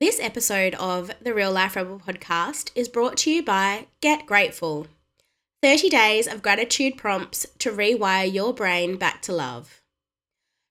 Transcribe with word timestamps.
This 0.00 0.18
episode 0.18 0.74
of 0.76 1.10
the 1.20 1.34
Real 1.34 1.52
Life 1.52 1.76
Rebel 1.76 2.00
podcast 2.00 2.70
is 2.74 2.88
brought 2.88 3.18
to 3.18 3.30
you 3.30 3.42
by 3.42 3.86
Get 4.00 4.24
Grateful 4.24 4.86
30 5.62 5.90
days 5.90 6.26
of 6.26 6.40
gratitude 6.40 6.96
prompts 6.96 7.46
to 7.58 7.70
rewire 7.70 8.32
your 8.32 8.54
brain 8.54 8.96
back 8.96 9.20
to 9.20 9.34
love. 9.34 9.82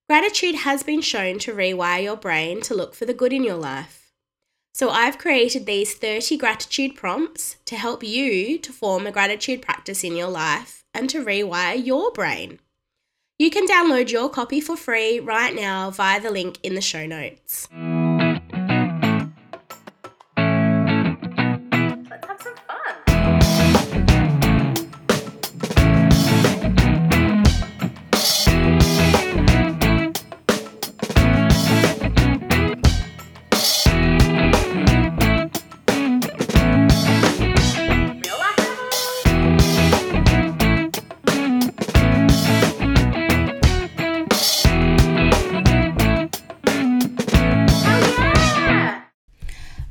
Gratitude 0.10 0.56
has 0.56 0.82
been 0.82 1.02
shown 1.02 1.38
to 1.38 1.54
rewire 1.54 2.02
your 2.02 2.18
brain 2.18 2.60
to 2.62 2.74
look 2.74 2.96
for 2.96 3.06
the 3.06 3.14
good 3.14 3.32
in 3.32 3.44
your 3.44 3.58
life. 3.58 4.12
So 4.74 4.90
I've 4.90 5.20
created 5.20 5.68
these 5.68 5.94
30 5.94 6.36
gratitude 6.38 6.96
prompts 6.96 7.58
to 7.66 7.76
help 7.76 8.04
you 8.04 8.58
to 8.58 8.74
form 8.74 9.06
a 9.06 9.12
gratitude 9.12 9.62
practice 9.62 10.04
in 10.04 10.16
your 10.16 10.30
life 10.30 10.84
and 10.92 11.08
to 11.12 11.24
rewire 11.24 11.86
your 11.86 12.12
brain. 12.14 12.60
You 13.38 13.52
can 13.52 13.68
download 13.68 14.10
your 14.10 14.32
copy 14.32 14.60
for 14.60 14.76
free 14.76 15.20
right 15.20 15.54
now 15.54 15.92
via 15.92 16.20
the 16.20 16.32
link 16.32 16.58
in 16.64 16.74
the 16.74 16.82
show 16.82 17.06
notes. 17.06 17.68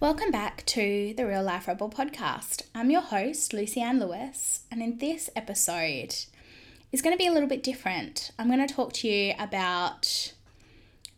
Welcome 0.01 0.31
back 0.31 0.65
to 0.67 1.13
the 1.17 1.27
Real 1.27 1.43
Life 1.43 1.67
Rebel 1.67 1.91
podcast. 1.91 2.63
I'm 2.73 2.89
your 2.89 3.01
host, 3.01 3.53
Lucy 3.53 3.81
Anne 3.81 3.99
Lewis, 3.99 4.61
and 4.71 4.81
in 4.81 4.99
this 4.99 5.29
episode 5.35 6.15
is 6.93 7.03
going 7.03 7.13
to 7.13 7.19
be 7.19 7.27
a 7.27 7.33
little 7.33 7.49
bit 7.49 7.65
different. 7.65 8.31
I'm 8.39 8.47
going 8.47 8.65
to 8.65 8.73
talk 8.73 8.93
to 8.93 9.09
you 9.09 9.35
about 9.41 10.35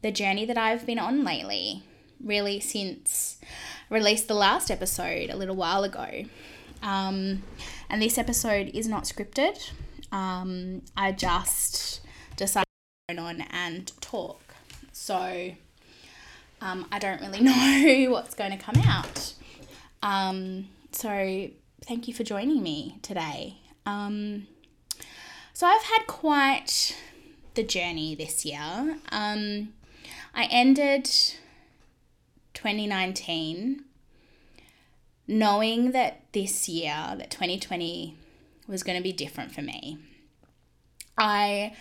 the 0.00 0.10
journey 0.10 0.46
that 0.46 0.56
I've 0.56 0.86
been 0.86 0.98
on 0.98 1.24
lately, 1.24 1.82
really 2.24 2.58
since 2.58 3.38
I 3.90 3.94
released 3.94 4.28
the 4.28 4.34
last 4.34 4.70
episode 4.70 5.28
a 5.28 5.36
little 5.36 5.56
while 5.56 5.84
ago. 5.84 6.22
Um, 6.82 7.42
and 7.90 8.00
this 8.00 8.16
episode 8.16 8.70
is 8.72 8.88
not 8.88 9.04
scripted. 9.04 9.72
Um, 10.10 10.80
I 10.96 11.12
just 11.12 12.00
decided 12.34 12.64
to 13.10 13.18
on 13.18 13.42
and 13.42 13.92
talk. 14.00 14.40
So 14.90 15.52
um, 16.60 16.86
I 16.90 16.98
don't 16.98 17.20
really 17.20 17.40
know 18.06 18.10
what's 18.10 18.34
going 18.34 18.50
to 18.50 18.56
come 18.56 18.80
out. 18.86 19.34
Um, 20.02 20.68
so 20.92 21.48
thank 21.84 22.08
you 22.08 22.14
for 22.14 22.24
joining 22.24 22.62
me 22.62 22.98
today. 23.02 23.58
Um, 23.86 24.46
so 25.52 25.66
I've 25.66 25.82
had 25.82 26.06
quite 26.06 26.96
the 27.54 27.62
journey 27.62 28.14
this 28.14 28.44
year. 28.44 28.98
Um, 29.10 29.74
I 30.34 30.44
ended 30.50 31.04
2019 32.54 33.84
knowing 35.26 35.92
that 35.92 36.22
this 36.32 36.68
year, 36.68 37.14
that 37.16 37.30
2020 37.30 38.16
was 38.66 38.82
going 38.82 38.96
to 38.96 39.02
be 39.02 39.12
different 39.12 39.52
for 39.52 39.62
me. 39.62 39.98
I 41.16 41.74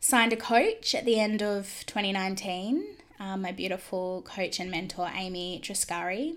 signed 0.00 0.32
a 0.32 0.36
coach 0.36 0.94
at 0.94 1.04
the 1.04 1.18
end 1.18 1.42
of 1.42 1.84
2019 1.86 2.84
um, 3.22 3.42
my 3.42 3.52
beautiful 3.52 4.22
coach 4.22 4.58
and 4.58 4.70
mentor, 4.70 5.08
Amy 5.14 5.60
Triscari. 5.62 6.34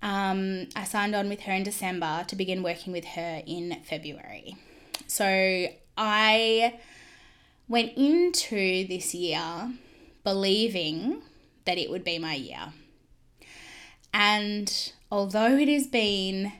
Um, 0.00 0.68
I 0.74 0.84
signed 0.84 1.14
on 1.14 1.28
with 1.28 1.40
her 1.40 1.52
in 1.52 1.62
December 1.62 2.24
to 2.28 2.36
begin 2.36 2.62
working 2.62 2.92
with 2.92 3.04
her 3.04 3.42
in 3.46 3.76
February. 3.84 4.56
So 5.06 5.66
I 5.98 6.80
went 7.68 7.92
into 7.96 8.86
this 8.86 9.14
year 9.14 9.72
believing 10.22 11.20
that 11.66 11.76
it 11.76 11.90
would 11.90 12.04
be 12.04 12.18
my 12.18 12.34
year. 12.34 12.72
And 14.14 14.92
although 15.12 15.56
it 15.56 15.68
has 15.68 15.86
been 15.86 16.52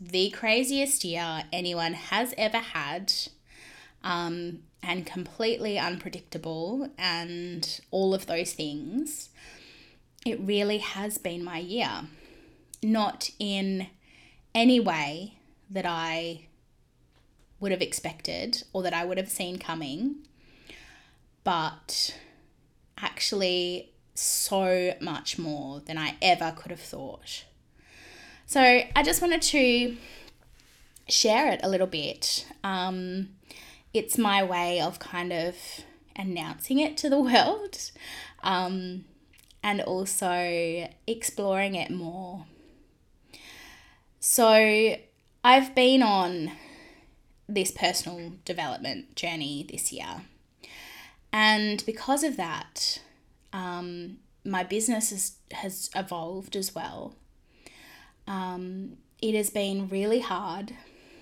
the 0.00 0.30
craziest 0.30 1.04
year 1.04 1.42
anyone 1.52 1.94
has 1.94 2.32
ever 2.38 2.58
had, 2.58 3.12
um, 4.04 4.60
and 4.88 5.04
completely 5.04 5.78
unpredictable 5.78 6.88
and 6.96 7.80
all 7.90 8.14
of 8.14 8.24
those 8.24 8.54
things, 8.54 9.28
it 10.24 10.40
really 10.40 10.78
has 10.78 11.18
been 11.18 11.44
my 11.44 11.58
year. 11.58 12.06
Not 12.82 13.28
in 13.38 13.88
any 14.54 14.80
way 14.80 15.34
that 15.68 15.84
I 15.84 16.46
would 17.60 17.70
have 17.70 17.82
expected 17.82 18.62
or 18.72 18.82
that 18.82 18.94
I 18.94 19.04
would 19.04 19.18
have 19.18 19.28
seen 19.28 19.58
coming, 19.58 20.26
but 21.44 22.16
actually 22.96 23.92
so 24.14 24.94
much 25.02 25.38
more 25.38 25.80
than 25.80 25.98
I 25.98 26.16
ever 26.22 26.54
could 26.56 26.70
have 26.70 26.80
thought. 26.80 27.44
So 28.46 28.60
I 28.62 29.02
just 29.04 29.20
wanted 29.20 29.42
to 29.42 29.98
share 31.08 31.52
it 31.52 31.60
a 31.62 31.68
little 31.68 31.86
bit. 31.86 32.46
Um, 32.64 33.30
it's 33.92 34.18
my 34.18 34.42
way 34.42 34.80
of 34.80 34.98
kind 34.98 35.32
of 35.32 35.56
announcing 36.16 36.78
it 36.78 36.96
to 36.98 37.08
the 37.08 37.20
world 37.20 37.90
um, 38.42 39.04
and 39.62 39.80
also 39.80 40.88
exploring 41.06 41.74
it 41.74 41.90
more. 41.90 42.44
So, 44.20 44.96
I've 45.44 45.74
been 45.74 46.02
on 46.02 46.52
this 47.48 47.70
personal 47.70 48.32
development 48.44 49.14
journey 49.14 49.64
this 49.70 49.92
year, 49.92 50.22
and 51.32 51.84
because 51.86 52.24
of 52.24 52.36
that, 52.36 53.00
um, 53.52 54.18
my 54.44 54.64
business 54.64 55.10
has, 55.10 55.32
has 55.52 55.90
evolved 55.94 56.56
as 56.56 56.74
well. 56.74 57.14
Um, 58.26 58.98
it 59.22 59.34
has 59.34 59.50
been 59.50 59.88
really 59.88 60.20
hard. 60.20 60.74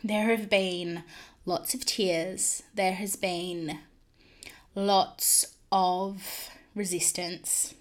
There 0.02 0.34
have 0.36 0.48
been 0.48 1.04
lots 1.46 1.72
of 1.72 1.86
tears. 1.86 2.62
There 2.74 2.92
has 2.92 3.16
been 3.16 3.78
lots 4.74 5.56
of 5.72 6.50
resistance 6.74 7.74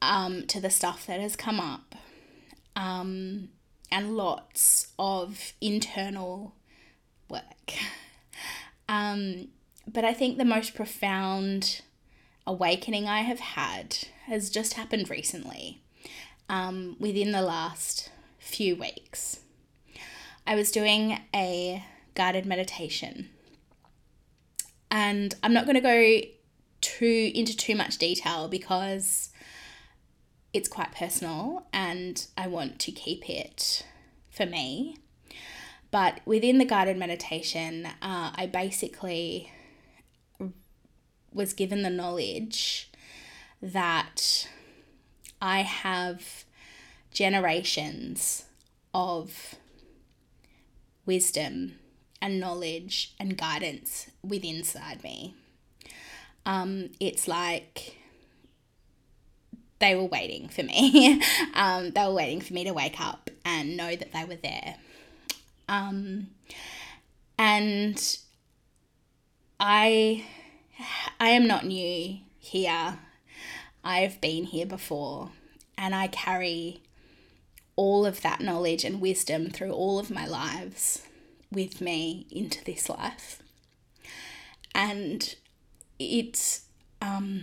um, 0.00 0.46
to 0.46 0.60
the 0.60 0.70
stuff 0.70 1.06
that 1.06 1.20
has 1.20 1.36
come 1.36 1.60
up, 1.60 1.94
um, 2.74 3.50
and 3.92 4.16
lots 4.16 4.92
of 4.98 5.52
internal 5.60 6.54
work. 7.28 7.42
Um, 8.88 9.50
but 9.86 10.04
I 10.04 10.12
think 10.12 10.36
the 10.36 10.44
most 10.44 10.74
profound 10.74 11.82
awakening 12.44 13.06
I 13.06 13.20
have 13.20 13.38
had 13.38 13.98
has 14.26 14.50
just 14.50 14.74
happened 14.74 15.08
recently, 15.08 15.80
um, 16.48 16.96
within 16.98 17.30
the 17.30 17.40
last 17.40 18.10
few 18.40 18.74
weeks. 18.74 19.38
I 20.44 20.56
was 20.56 20.72
doing 20.72 21.20
a 21.32 21.84
guided 22.14 22.46
meditation. 22.46 23.28
And 24.90 25.34
I'm 25.42 25.52
not 25.52 25.66
going 25.66 25.76
to 25.76 25.80
go 25.80 26.20
too 26.80 27.30
into 27.34 27.56
too 27.56 27.76
much 27.76 27.98
detail 27.98 28.48
because 28.48 29.30
it's 30.52 30.68
quite 30.68 30.92
personal 30.92 31.66
and 31.72 32.26
I 32.36 32.48
want 32.48 32.78
to 32.80 32.92
keep 32.92 33.28
it 33.28 33.86
for 34.30 34.46
me. 34.46 34.96
But 35.90 36.20
within 36.24 36.58
the 36.58 36.64
guided 36.64 36.96
meditation, 36.96 37.86
uh, 37.86 38.32
I 38.34 38.48
basically 38.52 39.52
was 41.32 41.52
given 41.52 41.82
the 41.82 41.90
knowledge 41.90 42.90
that 43.62 44.48
I 45.40 45.60
have 45.62 46.44
generations 47.12 48.44
of 48.94 49.56
wisdom 51.06 51.74
and 52.22 52.40
knowledge 52.40 53.14
and 53.18 53.36
guidance 53.36 54.10
within 54.22 54.56
inside 54.56 55.02
me. 55.02 55.34
Um, 56.46 56.90
it's 57.00 57.26
like 57.28 57.96
they 59.78 59.94
were 59.94 60.04
waiting 60.04 60.48
for 60.48 60.62
me. 60.62 61.22
um, 61.54 61.90
they 61.90 62.04
were 62.04 62.14
waiting 62.14 62.40
for 62.40 62.52
me 62.52 62.64
to 62.64 62.72
wake 62.72 63.00
up 63.00 63.30
and 63.44 63.76
know 63.76 63.96
that 63.96 64.12
they 64.12 64.24
were 64.24 64.36
there. 64.36 64.76
Um, 65.68 66.28
and 67.38 68.18
I, 69.58 70.24
I 71.18 71.30
am 71.30 71.46
not 71.46 71.64
new 71.64 72.18
here. 72.38 72.98
I've 73.82 74.20
been 74.20 74.44
here 74.44 74.66
before, 74.66 75.30
and 75.78 75.94
I 75.94 76.06
carry 76.08 76.82
all 77.76 78.04
of 78.04 78.20
that 78.20 78.40
knowledge 78.40 78.84
and 78.84 79.00
wisdom 79.00 79.48
through 79.48 79.72
all 79.72 79.98
of 79.98 80.10
my 80.10 80.26
lives 80.26 81.02
with 81.50 81.80
me 81.80 82.26
into 82.30 82.64
this 82.64 82.88
life. 82.88 83.42
And 84.74 85.34
it's 85.98 86.62
um 87.02 87.42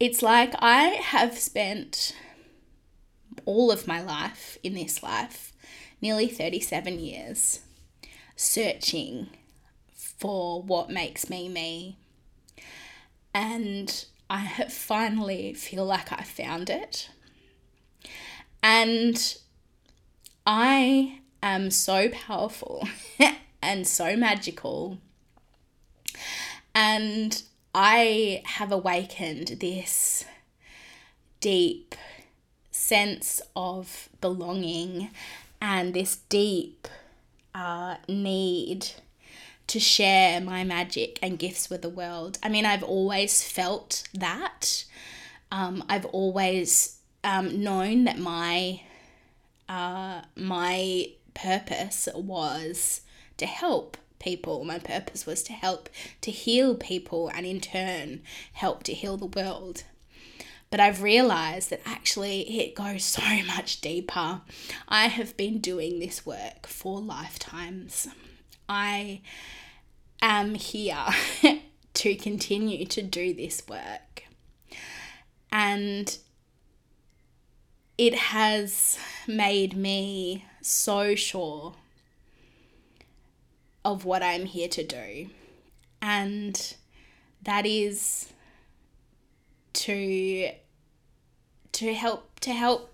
it's 0.00 0.22
like 0.22 0.54
I 0.58 0.82
have 0.88 1.38
spent 1.38 2.14
all 3.46 3.70
of 3.70 3.86
my 3.86 4.02
life 4.02 4.58
in 4.62 4.74
this 4.74 5.02
life, 5.02 5.52
nearly 6.00 6.26
37 6.26 6.98
years, 6.98 7.60
searching 8.36 9.28
for 9.92 10.62
what 10.62 10.90
makes 10.90 11.30
me 11.30 11.48
me. 11.48 11.96
And 13.32 14.04
I 14.30 14.46
finally 14.68 15.54
feel 15.54 15.84
like 15.84 16.12
I 16.12 16.22
found 16.22 16.70
it. 16.70 17.10
And 18.62 19.36
I 20.46 21.20
am 21.52 21.70
so 21.70 22.08
powerful 22.08 22.88
and 23.62 23.86
so 23.86 24.16
magical. 24.16 24.98
And 26.74 27.42
I 27.74 28.42
have 28.44 28.72
awakened 28.72 29.58
this 29.60 30.24
deep 31.40 31.94
sense 32.70 33.40
of 33.54 34.08
belonging 34.20 35.10
and 35.60 35.94
this 35.94 36.16
deep 36.28 36.88
uh, 37.54 37.96
need 38.08 38.86
to 39.66 39.80
share 39.80 40.40
my 40.40 40.64
magic 40.64 41.18
and 41.22 41.38
gifts 41.38 41.70
with 41.70 41.82
the 41.82 41.88
world. 41.88 42.38
I 42.42 42.48
mean, 42.48 42.66
I've 42.66 42.82
always 42.82 43.42
felt 43.42 44.06
that. 44.12 44.84
Um, 45.50 45.84
I've 45.88 46.04
always 46.06 46.98
um, 47.22 47.62
known 47.62 48.04
that 48.04 48.18
my 48.18 48.80
uh, 49.68 50.22
my 50.36 51.08
purpose 51.34 52.08
was 52.14 53.02
to 53.36 53.46
help 53.46 53.96
people. 54.18 54.64
My 54.64 54.78
purpose 54.78 55.26
was 55.26 55.42
to 55.44 55.52
help 55.52 55.88
to 56.22 56.30
heal 56.30 56.74
people 56.74 57.28
and 57.28 57.44
in 57.44 57.60
turn 57.60 58.22
help 58.54 58.82
to 58.84 58.94
heal 58.94 59.16
the 59.16 59.26
world. 59.26 59.84
But 60.70 60.80
I've 60.80 61.02
realized 61.02 61.70
that 61.70 61.82
actually 61.84 62.58
it 62.60 62.74
goes 62.74 63.04
so 63.04 63.22
much 63.46 63.80
deeper. 63.80 64.40
I 64.88 65.06
have 65.06 65.36
been 65.36 65.58
doing 65.58 66.00
this 66.00 66.24
work 66.24 66.66
for 66.66 67.00
lifetimes. 67.00 68.08
I 68.68 69.20
am 70.22 70.54
here 70.54 71.06
to 71.94 72.14
continue 72.16 72.86
to 72.86 73.02
do 73.02 73.34
this 73.34 73.62
work. 73.68 74.24
And 75.52 76.16
it 77.96 78.14
has 78.14 78.98
made 79.28 79.76
me 79.76 80.44
so 80.64 81.14
sure 81.14 81.74
of 83.84 84.04
what 84.04 84.22
I'm 84.22 84.46
here 84.46 84.68
to 84.68 84.82
do. 84.84 85.28
And 86.00 86.74
that 87.42 87.66
is 87.66 88.32
to 89.74 90.50
to 91.72 91.94
help 91.94 92.40
to 92.40 92.52
help 92.52 92.92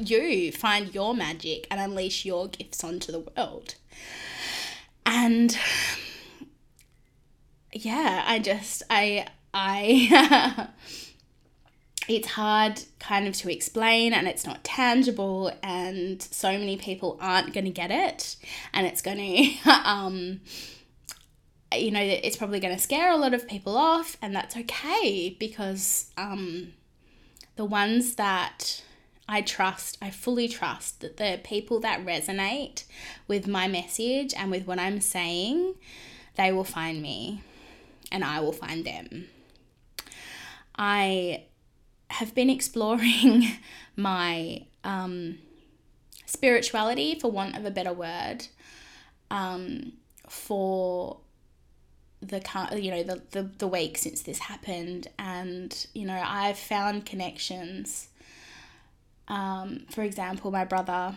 you 0.00 0.50
find 0.50 0.94
your 0.94 1.14
magic 1.14 1.66
and 1.70 1.80
unleash 1.80 2.24
your 2.24 2.48
gifts 2.48 2.82
onto 2.82 3.12
the 3.12 3.20
world. 3.20 3.76
And 5.06 5.56
yeah, 7.72 8.24
I 8.26 8.38
just 8.38 8.82
I 8.90 9.26
I 9.52 10.68
it's 12.08 12.28
hard 12.28 12.82
kind 12.98 13.26
of 13.26 13.34
to 13.34 13.52
explain 13.52 14.12
and 14.12 14.26
it's 14.26 14.46
not 14.46 14.62
tangible 14.64 15.52
and 15.62 16.20
so 16.22 16.52
many 16.52 16.76
people 16.76 17.18
aren't 17.20 17.52
going 17.52 17.64
to 17.64 17.70
get 17.70 17.90
it 17.90 18.36
and 18.72 18.86
it's 18.86 19.02
going 19.02 19.18
to 19.64 19.70
um 19.70 20.40
you 21.76 21.90
know 21.90 22.00
it's 22.00 22.36
probably 22.36 22.60
going 22.60 22.74
to 22.74 22.80
scare 22.80 23.10
a 23.10 23.16
lot 23.16 23.34
of 23.34 23.48
people 23.48 23.76
off 23.76 24.16
and 24.22 24.34
that's 24.34 24.56
okay 24.56 25.36
because 25.38 26.10
um 26.16 26.72
the 27.56 27.64
ones 27.64 28.16
that 28.16 28.82
I 29.28 29.40
trust, 29.40 29.96
I 30.02 30.10
fully 30.10 30.48
trust 30.48 31.00
that 31.00 31.16
the 31.16 31.40
people 31.42 31.80
that 31.80 32.04
resonate 32.04 32.84
with 33.26 33.46
my 33.46 33.68
message 33.68 34.34
and 34.36 34.50
with 34.50 34.66
what 34.66 34.78
I'm 34.78 35.00
saying, 35.00 35.74
they 36.36 36.52
will 36.52 36.64
find 36.64 37.00
me 37.00 37.42
and 38.12 38.22
I 38.22 38.40
will 38.40 38.52
find 38.52 38.84
them. 38.84 39.28
I 40.76 41.44
have 42.10 42.34
been 42.34 42.50
exploring 42.50 43.46
my 43.96 44.64
um, 44.82 45.38
spirituality, 46.26 47.18
for 47.18 47.30
want 47.30 47.56
of 47.56 47.64
a 47.64 47.70
better 47.70 47.92
word, 47.92 48.46
um, 49.30 49.92
for 50.28 51.18
the 52.20 52.42
you 52.80 52.90
know 52.90 53.02
the, 53.02 53.22
the 53.32 53.42
the 53.58 53.66
week 53.66 53.98
since 53.98 54.22
this 54.22 54.38
happened. 54.38 55.08
And 55.18 55.86
you 55.94 56.06
know 56.06 56.22
I've 56.24 56.58
found 56.58 57.06
connections 57.06 58.08
um, 59.28 59.86
for 59.90 60.02
example 60.02 60.50
my 60.50 60.64
brother 60.64 61.14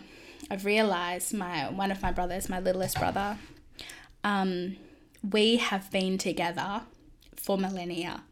I've 0.50 0.66
realized 0.66 1.34
my 1.34 1.70
one 1.70 1.92
of 1.92 2.02
my 2.02 2.12
brothers 2.12 2.50
my 2.50 2.60
littlest 2.60 2.98
brother 2.98 3.38
um, 4.24 4.78
we 5.30 5.58
have 5.58 5.92
been 5.92 6.18
together 6.18 6.82
for 7.36 7.58
millennia 7.58 8.24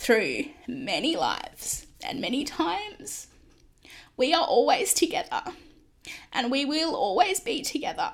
through 0.00 0.46
many 0.66 1.14
lives 1.14 1.86
and 2.02 2.22
many 2.22 2.42
times. 2.42 3.26
We 4.16 4.32
are 4.32 4.44
always 4.44 4.94
together 4.94 5.42
and 6.32 6.50
we 6.50 6.64
will 6.64 6.96
always 6.96 7.38
be 7.38 7.60
together. 7.60 8.10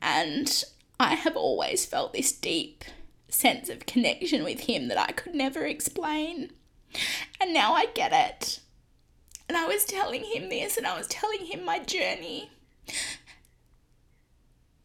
And 0.00 0.64
I 1.00 1.16
have 1.16 1.36
always 1.36 1.84
felt 1.84 2.12
this 2.12 2.30
deep 2.30 2.84
sense 3.28 3.68
of 3.68 3.86
connection 3.86 4.44
with 4.44 4.60
him 4.60 4.86
that 4.88 4.98
I 4.98 5.10
could 5.10 5.34
never 5.34 5.66
explain. 5.66 6.52
And 7.40 7.52
now 7.52 7.74
I 7.74 7.86
get 7.86 8.12
it. 8.12 8.60
And 9.48 9.58
I 9.58 9.66
was 9.66 9.84
telling 9.84 10.22
him 10.22 10.50
this 10.50 10.76
and 10.76 10.86
I 10.86 10.96
was 10.96 11.08
telling 11.08 11.46
him 11.46 11.64
my 11.64 11.80
journey. 11.80 12.48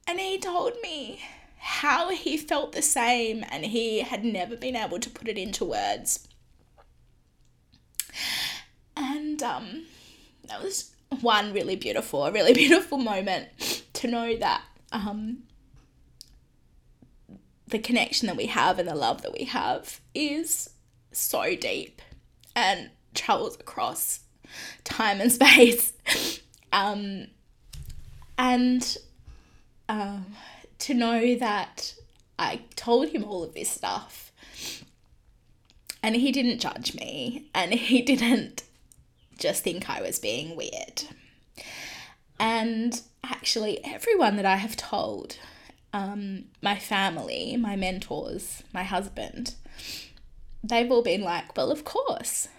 And 0.08 0.20
he 0.20 0.40
told 0.40 0.74
me 0.82 1.22
how 1.66 2.10
he 2.10 2.38
felt 2.38 2.74
the 2.74 2.82
same 2.82 3.44
and 3.50 3.66
he 3.66 4.02
had 4.02 4.24
never 4.24 4.56
been 4.56 4.76
able 4.76 5.00
to 5.00 5.10
put 5.10 5.28
it 5.28 5.36
into 5.36 5.66
words. 5.66 6.28
And 8.96 9.42
um, 9.42 9.86
that 10.48 10.62
was 10.62 10.92
one 11.22 11.54
really 11.54 11.76
beautiful, 11.76 12.24
a 12.24 12.32
really 12.32 12.54
beautiful 12.64 13.00
moment 13.00 13.84
to 13.94 14.08
know 14.08 14.38
that 14.38 14.62
um, 14.92 15.40
the 17.68 17.80
connection 17.80 18.28
that 18.28 18.38
we 18.38 18.46
have 18.46 18.78
and 18.78 18.88
the 18.88 18.94
love 18.94 19.24
that 19.24 19.34
we 19.34 19.46
have 19.46 20.02
is 20.14 20.70
so 21.12 21.56
deep 21.56 22.00
and 22.56 22.92
travels 23.16 23.56
across 23.60 24.20
time 24.84 25.20
and 25.20 25.32
space. 25.32 25.94
Um, 26.72 27.26
and 28.38 28.98
um, 29.90 30.28
to 30.80 30.94
know 30.94 31.36
that 31.36 31.96
I 32.38 32.62
told 32.76 33.10
him 33.10 33.24
all 33.24 33.44
of 33.44 33.54
this 33.54 33.70
stuff 33.70 34.32
and 36.04 36.16
he 36.16 36.32
didn't 36.32 36.60
judge 36.60 36.94
me 36.94 37.50
and 37.54 37.74
he 37.74 38.02
didn't 38.02 38.64
just 39.38 39.64
think 39.64 39.90
I 39.90 40.02
was 40.02 40.20
being 40.20 40.56
weird. 40.56 41.04
And 42.40 43.02
actually, 43.24 43.84
everyone 43.84 44.36
that 44.36 44.46
I 44.46 44.58
have 44.58 44.76
told, 44.76 45.38
um, 45.94 46.46
my 46.62 46.78
family, 46.78 47.58
my 47.58 47.76
mentors, 47.76 48.64
my 48.74 48.84
husband, 48.84 49.56
they've 50.64 50.92
all 50.92 51.02
been 51.02 51.22
like, 51.22 51.56
well, 51.56 51.72
of 51.72 51.86
course. 51.86 52.50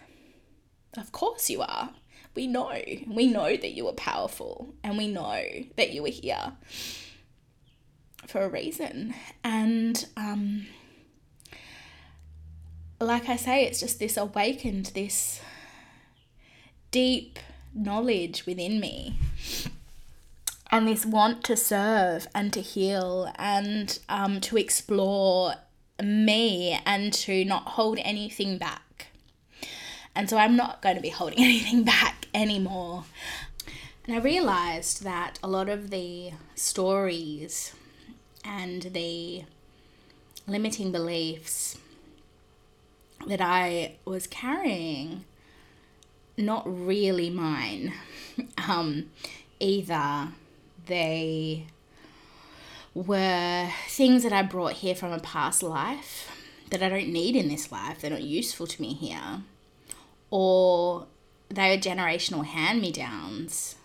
Of 0.97 1.13
course 1.13 1.51
you 1.51 1.61
are. 1.61 1.91
We 2.35 2.47
know. 2.47 2.81
We 3.07 3.27
know 3.29 3.57
that 3.57 3.75
you 3.75 3.87
are 3.89 3.93
powerful 3.93 4.75
and 4.83 4.99
we 4.99 5.09
know 5.09 5.43
that 5.77 5.93
you 5.93 6.05
are 6.05 6.11
here 6.11 6.53
for 8.27 8.43
a 8.43 8.49
reason. 8.49 9.15
And 9.45 10.07
um, 10.17 10.67
like 13.01 13.29
I 13.29 13.37
say, 13.37 13.65
it's 13.65 13.81
just 13.81 13.99
this 13.99 14.17
awakened, 14.17 14.87
this 14.95 15.41
deep 16.91 17.39
knowledge 17.75 18.47
within 18.47 18.81
me. 18.81 19.19
And 20.71 20.89
this 20.89 21.07
want 21.07 21.45
to 21.45 21.57
serve 21.57 22.27
and 22.35 22.53
to 22.53 22.61
heal 22.61 23.33
and 23.37 23.99
um, 24.09 24.41
to 24.43 24.57
explore 24.57 25.55
me 26.03 26.81
and 26.85 27.13
to 27.13 27.45
not 27.45 27.69
hold 27.69 27.99
anything 28.03 28.59
back. 28.59 29.09
And 30.15 30.29
so 30.29 30.39
I'm 30.39 30.57
not 30.57 30.83
going 30.83 30.97
to 30.97 31.03
be 31.03 31.11
holding 31.11 31.39
anything 31.45 31.85
back 31.85 32.27
anymore. 32.35 33.05
And 34.07 34.17
I 34.17 34.19
realized 34.19 35.05
that 35.05 35.39
a 35.43 35.49
lot 35.49 35.69
of 35.69 35.91
the 35.91 36.33
stories 36.55 37.75
and 38.47 38.83
the 38.83 39.45
limiting 40.47 40.93
beliefs 40.93 41.79
that 43.27 43.41
I 43.41 43.97
was 44.05 44.27
carrying, 44.27 45.25
not 46.37 46.63
really 46.67 47.29
mine. 47.31 47.93
um, 48.69 49.11
either 49.59 50.29
they 50.87 51.67
were 52.95 53.69
things 53.89 54.23
that 54.23 54.33
I 54.33 54.43
brought 54.43 54.75
here 54.75 54.95
from 54.95 55.13
a 55.13 55.19
past 55.19 55.63
life, 55.63 56.31
that 56.71 56.83
I 56.83 56.89
don't 56.89 57.13
need 57.13 57.37
in 57.37 57.49
this 57.49 57.73
life. 57.73 58.01
They're 58.01 58.11
not 58.11 58.23
useful 58.23 58.67
to 58.67 58.81
me 58.81 58.95
here. 58.95 59.43
Or 60.31 61.07
they 61.49 61.75
are 61.75 61.79
generational 61.79 62.45
hand 62.45 62.81
me 62.81 62.93
downs. 62.93 63.77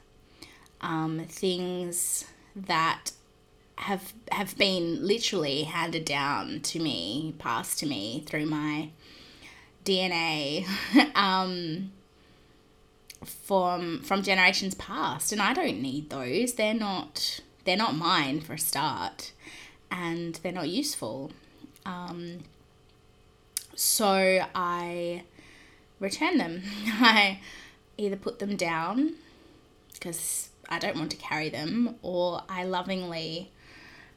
Um, 0.81 1.25
things 1.27 2.25
that 2.55 3.11
have 3.75 4.13
have 4.31 4.57
been 4.57 5.05
literally 5.05 5.63
handed 5.63 6.05
down 6.05 6.61
to 6.61 6.79
me, 6.79 7.33
passed 7.39 7.79
to 7.79 7.85
me 7.85 8.23
through 8.27 8.45
my 8.45 8.89
DNA 9.83 10.65
um, 11.15 11.91
from 13.25 14.01
from 14.01 14.23
generations 14.23 14.75
past, 14.75 15.31
and 15.31 15.41
I 15.41 15.53
don't 15.53 15.81
need 15.81 16.09
those. 16.09 16.53
They're 16.53 16.73
not 16.73 17.41
they're 17.65 17.77
not 17.77 17.95
mine 17.95 18.41
for 18.41 18.53
a 18.53 18.59
start, 18.59 19.33
and 19.89 20.35
they're 20.35 20.51
not 20.51 20.69
useful. 20.69 21.31
Um, 21.85 22.39
so 23.75 24.45
I 24.53 25.23
return 25.99 26.37
them. 26.37 26.61
I 26.85 27.39
either 27.97 28.15
put 28.15 28.39
them 28.39 28.55
down 28.55 29.15
because 29.93 30.49
I 30.69 30.79
don't 30.79 30.97
want 30.97 31.11
to 31.11 31.17
carry 31.17 31.49
them, 31.49 31.95
or 32.01 32.43
I 32.47 32.63
lovingly 32.63 33.51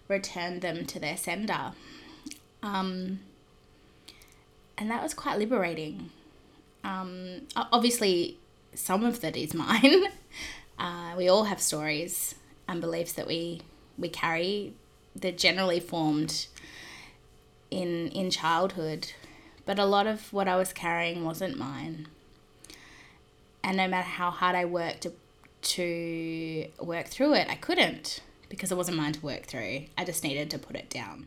return 0.09 0.61
them 0.61 0.85
to 0.87 0.99
their 0.99 1.17
sender. 1.17 1.73
Um, 2.63 3.21
and 4.77 4.91
that 4.91 5.03
was 5.03 5.15
quite 5.15 5.39
liberating. 5.39 6.11
Um, 6.83 7.43
obviously, 7.57 8.39
some 8.75 9.05
of 9.05 9.21
that 9.21 9.37
is 9.37 9.55
mine. 9.65 10.05
Uh, 10.79 11.15
we 11.17 11.29
all 11.29 11.45
have 11.45 11.61
stories 11.61 12.35
and 12.69 12.81
beliefs 12.81 13.13
that 13.13 13.27
we 13.27 13.61
we 13.97 14.09
carry. 14.09 14.75
They're 15.15 15.33
generally 15.33 15.81
formed 15.81 16.47
in 17.71 18.09
in 18.09 18.31
childhood, 18.31 19.13
but 19.65 19.79
a 19.79 19.85
lot 19.85 20.07
of 20.07 20.33
what 20.33 20.49
I 20.49 20.57
was 20.57 20.73
carrying 20.73 21.25
wasn't 21.25 21.57
mine. 21.57 22.09
And 23.63 23.79
no 23.79 23.89
matter 23.89 24.07
how 24.07 24.31
hard 24.31 24.55
I 24.55 24.67
worked 24.67 25.03
to, 25.03 25.13
to 25.63 26.67
work 26.81 27.07
through 27.07 27.35
it, 27.35 27.49
I 27.49 27.55
couldn't 27.55 28.21
because 28.55 28.71
it 28.71 28.77
wasn't 28.77 28.97
mine 28.97 29.13
to 29.13 29.21
work 29.21 29.45
through. 29.45 29.85
I 29.99 30.05
just 30.05 30.23
needed 30.23 30.51
to 30.51 30.59
put 30.59 30.77
it 30.77 30.89
down. 30.89 31.27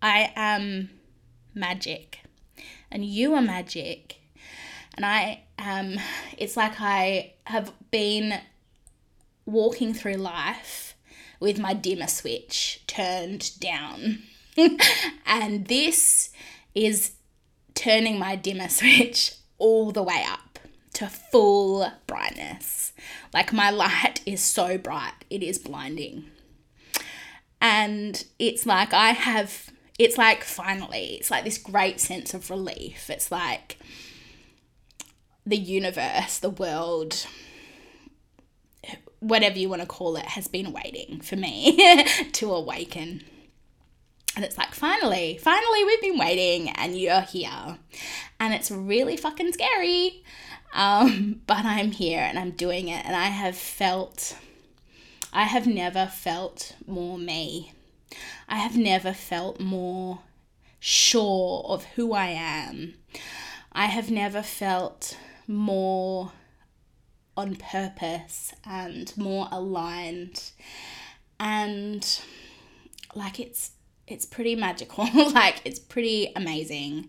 I 0.00 0.32
am 0.36 0.90
magic, 1.54 2.20
and 2.90 3.04
you 3.04 3.34
are 3.34 3.42
magic. 3.42 4.18
And 4.94 5.06
I 5.06 5.40
am, 5.58 5.98
it's 6.36 6.56
like 6.56 6.74
I 6.78 7.32
have 7.44 7.72
been 7.90 8.40
walking 9.46 9.94
through 9.94 10.16
life 10.16 10.94
with 11.40 11.58
my 11.58 11.72
dimmer 11.72 12.06
switch 12.06 12.82
turned 12.86 13.58
down. 13.58 14.22
and 15.26 15.66
this 15.66 16.30
is 16.74 17.12
turning 17.74 18.18
my 18.18 18.36
dimmer 18.36 18.68
switch 18.68 19.34
all 19.58 19.92
the 19.92 20.02
way 20.02 20.24
up 20.28 20.51
to 20.94 21.08
full 21.08 21.90
brightness. 22.06 22.92
Like 23.32 23.52
my 23.52 23.70
light 23.70 24.20
is 24.26 24.40
so 24.40 24.78
bright, 24.78 25.24
it 25.30 25.42
is 25.42 25.58
blinding. 25.58 26.26
And 27.60 28.24
it's 28.38 28.66
like 28.66 28.92
I 28.92 29.10
have, 29.10 29.70
it's 29.98 30.18
like 30.18 30.42
finally, 30.42 31.16
it's 31.20 31.30
like 31.30 31.44
this 31.44 31.58
great 31.58 32.00
sense 32.00 32.34
of 32.34 32.50
relief. 32.50 33.08
It's 33.08 33.30
like 33.30 33.78
the 35.46 35.56
universe, 35.56 36.38
the 36.38 36.50
world, 36.50 37.26
whatever 39.20 39.58
you 39.58 39.68
want 39.68 39.82
to 39.82 39.86
call 39.86 40.16
it, 40.16 40.24
has 40.24 40.48
been 40.48 40.72
waiting 40.72 41.20
for 41.20 41.36
me 41.36 42.04
to 42.32 42.52
awaken. 42.52 43.22
And 44.34 44.44
it's 44.44 44.56
like, 44.56 44.74
finally, 44.74 45.38
finally, 45.40 45.84
we've 45.84 46.00
been 46.00 46.18
waiting 46.18 46.70
and 46.70 46.98
you're 46.98 47.20
here. 47.20 47.78
And 48.40 48.54
it's 48.54 48.70
really 48.70 49.16
fucking 49.16 49.52
scary. 49.52 50.24
Um, 50.72 51.40
but 51.46 51.64
I'm 51.64 51.92
here 51.92 52.20
and 52.20 52.38
I'm 52.38 52.52
doing 52.52 52.88
it. 52.88 53.04
And 53.04 53.16
I 53.16 53.26
have 53.26 53.56
felt, 53.56 54.36
I 55.32 55.44
have 55.44 55.66
never 55.66 56.06
felt 56.06 56.74
more 56.86 57.18
me. 57.18 57.72
I 58.48 58.56
have 58.56 58.76
never 58.76 59.12
felt 59.12 59.60
more 59.60 60.20
sure 60.80 61.64
of 61.68 61.84
who 61.96 62.12
I 62.12 62.26
am. 62.28 62.94
I 63.72 63.86
have 63.86 64.10
never 64.10 64.42
felt 64.42 65.16
more 65.46 66.32
on 67.36 67.56
purpose 67.56 68.52
and 68.64 69.16
more 69.16 69.48
aligned 69.50 70.50
and 71.40 72.20
like 73.14 73.40
it's 73.40 73.72
it's 74.06 74.26
pretty 74.26 74.54
magical 74.54 75.08
like 75.32 75.60
it's 75.64 75.78
pretty 75.78 76.30
amazing 76.36 77.08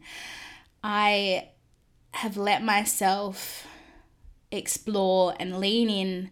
i 0.84 1.48
have 2.14 2.38
let 2.38 2.64
myself 2.64 3.68
explore 4.52 5.34
and 5.40 5.60
lean 5.60 5.90
in 5.90 6.30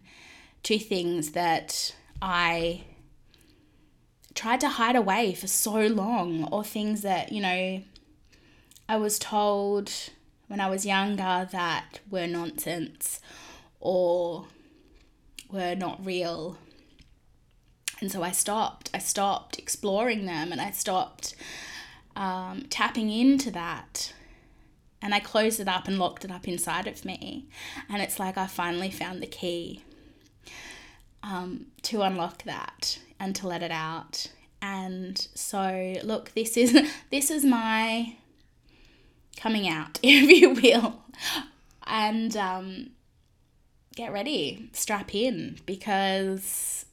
to 0.62 0.78
things 0.78 1.32
that 1.32 1.94
I 2.20 2.84
tried 4.34 4.60
to 4.60 4.68
hide 4.68 4.96
away 4.96 5.34
for 5.34 5.48
so 5.48 5.86
long, 5.86 6.48
or 6.52 6.64
things 6.64 7.02
that, 7.02 7.32
you 7.32 7.42
know, 7.42 7.82
I 8.88 8.96
was 8.96 9.18
told 9.18 9.92
when 10.46 10.60
I 10.60 10.70
was 10.70 10.86
younger 10.86 11.48
that 11.50 12.00
were 12.10 12.26
nonsense 12.26 13.20
or 13.80 14.46
were 15.50 15.74
not 15.74 16.04
real. 16.04 16.58
And 18.00 18.10
so 18.10 18.22
I 18.22 18.30
stopped. 18.30 18.90
I 18.94 18.98
stopped 18.98 19.58
exploring 19.58 20.26
them 20.26 20.52
and 20.52 20.60
I 20.60 20.70
stopped 20.70 21.34
um, 22.16 22.66
tapping 22.70 23.10
into 23.10 23.50
that 23.50 24.12
and 25.02 25.14
I 25.14 25.20
closed 25.20 25.58
it 25.58 25.68
up 25.68 25.88
and 25.88 25.98
locked 25.98 26.24
it 26.24 26.30
up 26.30 26.46
inside 26.46 26.86
of 26.86 27.04
me. 27.04 27.48
And 27.88 28.00
it's 28.00 28.20
like 28.20 28.38
I 28.38 28.46
finally 28.46 28.90
found 28.90 29.20
the 29.20 29.26
key 29.26 29.82
um, 31.22 31.66
to 31.82 32.02
unlock 32.02 32.44
that 32.44 32.98
and 33.18 33.34
to 33.36 33.48
let 33.48 33.62
it 33.62 33.72
out. 33.72 34.28
And 34.62 35.18
so, 35.34 35.94
look, 36.04 36.32
this 36.34 36.56
is 36.56 36.72
this 37.10 37.30
is 37.30 37.44
my 37.44 38.14
coming 39.36 39.68
out, 39.68 39.98
if 40.02 40.30
you 40.30 40.50
will. 40.50 41.02
And 41.84 42.36
um, 42.36 42.90
get 43.96 44.12
ready, 44.12 44.70
strap 44.72 45.14
in, 45.14 45.58
because 45.66 46.86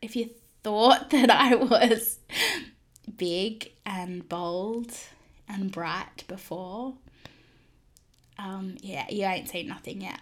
if 0.00 0.16
you 0.16 0.30
thought 0.62 1.10
that 1.10 1.30
I 1.30 1.54
was 1.54 2.18
big 3.16 3.72
and 3.84 4.26
bold 4.26 4.92
and 5.48 5.70
bright 5.70 6.24
before, 6.28 6.94
um, 8.38 8.76
yeah, 8.82 9.06
you 9.08 9.24
ain't 9.24 9.48
seen 9.48 9.68
nothing 9.68 10.02
yet. 10.02 10.20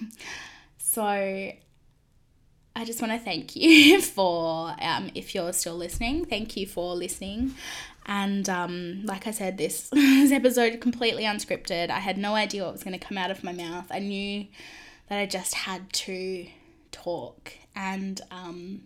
so 0.78 1.02
I 2.76 2.84
just 2.84 3.00
want 3.00 3.12
to 3.12 3.18
thank 3.18 3.54
you 3.54 4.00
for, 4.02 4.74
um, 4.80 5.10
if 5.14 5.34
you're 5.34 5.52
still 5.52 5.76
listening, 5.76 6.24
thank 6.24 6.56
you 6.56 6.66
for 6.66 6.94
listening. 6.94 7.54
And 8.06 8.48
um, 8.48 9.02
like 9.04 9.26
I 9.26 9.30
said, 9.30 9.58
this, 9.58 9.88
this 9.92 10.32
episode 10.32 10.80
completely 10.80 11.24
unscripted. 11.24 11.90
I 11.90 12.00
had 12.00 12.18
no 12.18 12.34
idea 12.34 12.64
what 12.64 12.72
was 12.72 12.84
going 12.84 12.98
to 12.98 13.04
come 13.04 13.18
out 13.18 13.30
of 13.30 13.44
my 13.44 13.52
mouth. 13.52 13.86
I 13.90 14.00
knew 14.00 14.46
that 15.08 15.18
I 15.18 15.26
just 15.26 15.54
had 15.54 15.92
to 15.92 16.46
talk. 16.90 17.52
And 17.76 18.20
um, 18.30 18.82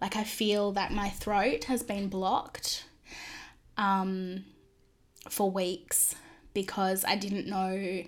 like 0.00 0.16
I 0.16 0.24
feel 0.24 0.72
that 0.72 0.92
my 0.92 1.08
throat 1.08 1.64
has 1.64 1.82
been 1.82 2.08
blocked. 2.08 2.84
Um, 3.78 4.44
for 5.28 5.50
weeks 5.50 6.14
because 6.54 7.04
I 7.04 7.16
didn't 7.16 7.46
know 7.46 8.04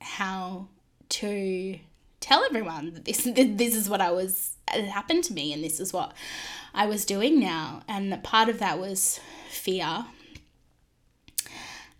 how 0.00 0.68
to 1.08 1.78
tell 2.20 2.44
everyone 2.44 2.92
that 2.94 3.04
this 3.04 3.22
this 3.34 3.74
is 3.74 3.88
what 3.88 4.00
I 4.00 4.10
was 4.10 4.56
it 4.74 4.84
happened 4.86 5.24
to 5.24 5.32
me 5.32 5.52
and 5.52 5.62
this 5.62 5.80
is 5.80 5.92
what 5.92 6.12
I 6.74 6.86
was 6.86 7.04
doing 7.04 7.40
now. 7.40 7.82
And 7.88 8.22
part 8.22 8.48
of 8.48 8.58
that 8.58 8.78
was 8.78 9.20
fear. 9.48 10.04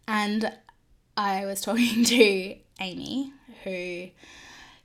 And 0.07 0.53
I 1.17 1.47
was 1.47 1.61
talking 1.63 2.05
to 2.05 2.57
Amy 2.81 3.33
who 3.65 4.11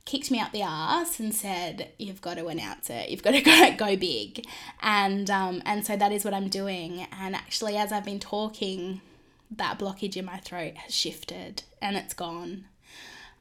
kicked 0.04 0.30
me 0.30 0.40
up 0.40 0.50
the 0.52 0.62
ass 0.62 1.20
and 1.20 1.34
said 1.34 1.90
you've 1.98 2.20
got 2.20 2.38
to 2.38 2.46
announce 2.46 2.90
it. 2.90 3.10
You've 3.10 3.22
got 3.22 3.32
to 3.32 3.40
go, 3.42 3.74
go 3.76 3.96
big. 3.96 4.46
And 4.80 5.28
um, 5.30 5.62
and 5.66 5.84
so 5.84 5.96
that 5.96 6.12
is 6.12 6.24
what 6.24 6.34
I'm 6.34 6.48
doing. 6.48 7.06
And 7.12 7.34
actually 7.34 7.76
as 7.76 7.92
I've 7.92 8.04
been 8.04 8.20
talking 8.20 9.00
that 9.56 9.78
blockage 9.78 10.16
in 10.16 10.24
my 10.24 10.38
throat 10.38 10.76
has 10.76 10.94
shifted 10.94 11.62
and 11.80 11.96
it's 11.96 12.14
gone. 12.14 12.64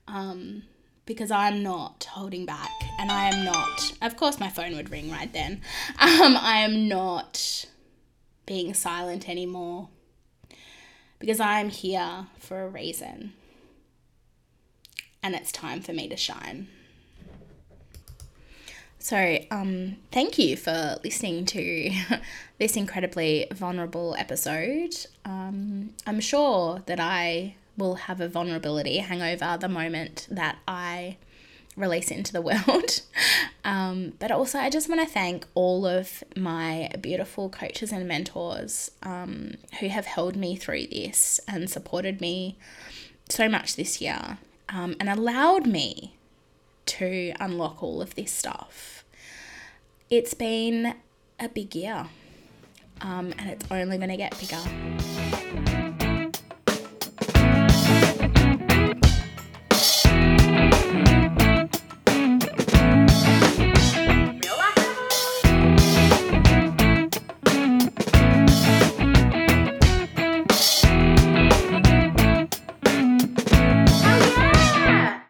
Um, 0.08 0.64
because 1.06 1.32
I'm 1.32 1.64
not 1.64 2.06
holding 2.12 2.46
back 2.46 2.70
and 3.00 3.12
I 3.12 3.30
am 3.30 3.46
not, 3.46 3.94
of 4.02 4.16
course, 4.18 4.40
my 4.40 4.50
phone 4.50 4.76
would 4.76 4.92
ring 4.92 5.12
right 5.12 5.32
then. 5.32 5.62
Um, 6.00 6.38
I 6.38 6.58
am 6.60 6.88
not 6.88 7.66
being 8.46 8.74
silent 8.74 9.30
anymore 9.30 9.90
because 11.20 11.40
I'm 11.40 11.70
here 11.70 12.28
for 12.40 12.64
a 12.64 12.68
reason 12.68 13.34
and 15.24 15.36
it's 15.36 15.52
time 15.52 15.82
for 15.82 15.94
me 15.94 16.08
to 16.10 16.18
shine. 16.18 16.68
So, 19.02 19.40
um, 19.50 19.98
thank 20.12 20.38
you 20.38 20.56
for 20.56 20.98
listening 21.04 21.46
to 21.48 21.92
this 22.60 22.78
incredibly 22.78 23.48
vulnerable 23.52 24.16
episode. 24.16 24.96
Um, 25.26 25.96
I'm 26.06 26.20
sure 26.20 26.84
that 26.86 27.00
I 27.00 27.56
will 27.76 27.96
have 27.96 28.22
a 28.22 28.28
vulnerability 28.28 29.00
hangover 29.00 29.58
the 29.60 29.68
moment 29.68 30.28
that 30.30 30.60
I 30.68 31.18
release 31.76 32.12
into 32.12 32.32
the 32.32 32.42
world. 32.44 33.02
Um, 33.66 34.14
but 34.20 34.30
also, 34.30 34.60
I 34.60 34.70
just 34.70 34.88
want 34.88 35.02
to 35.02 35.08
thank 35.08 35.48
all 35.56 35.88
of 35.88 36.24
my 36.38 36.92
beautiful 37.02 37.50
coaches 37.50 37.92
and 37.92 38.08
mentors 38.08 38.92
um, 39.02 39.56
who 39.80 39.88
have 39.88 40.06
held 40.06 40.36
me 40.36 40.56
through 40.56 40.86
this 40.88 41.40
and 41.48 41.72
supported 41.72 42.22
me 42.22 42.56
so 43.30 43.50
much 43.50 43.76
this 43.78 44.00
year 44.00 44.38
um, 44.70 44.96
and 45.00 45.10
allowed 45.10 45.66
me 45.66 46.18
to 47.00 47.34
unlock 47.40 47.82
all 47.82 48.02
of 48.02 48.16
this 48.16 48.32
stuff. 48.32 49.06
It's 50.10 50.34
been 50.34 50.96
a 51.40 51.48
big 51.48 51.74
year 51.74 52.08
um, 53.02 53.34
and 53.38 53.50
it's 53.50 53.66
only 53.72 53.98
going 53.98 54.10
to 54.10 54.18
get 54.18 54.38
bigger. 54.40 55.21